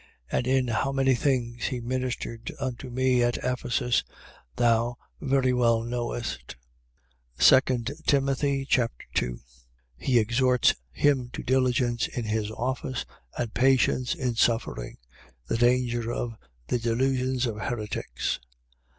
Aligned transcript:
And 0.31 0.47
in 0.47 0.67
how 0.69 0.91
many 0.91 1.13
things 1.13 1.65
he 1.65 1.79
ministered 1.79 2.51
unto 2.59 2.89
me 2.89 3.21
at 3.21 3.37
Ephesus, 3.43 4.03
thou 4.55 4.97
very 5.21 5.53
well 5.53 5.83
knowest. 5.83 6.55
2 7.37 7.59
Timothy 8.07 8.65
Chapter 8.65 9.05
2 9.13 9.39
He 9.95 10.17
exhorts 10.17 10.73
him 10.91 11.29
to 11.33 11.43
diligence 11.43 12.07
in 12.07 12.25
his 12.25 12.49
office 12.49 13.05
and 13.37 13.53
patience 13.53 14.15
in 14.15 14.33
suffering. 14.33 14.97
The 15.45 15.57
danger 15.57 16.11
of 16.11 16.35
the 16.65 16.79
delusions 16.79 17.45
of 17.45 17.57
heretics. 17.57 18.39